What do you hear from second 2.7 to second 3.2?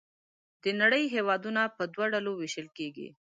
کیږي.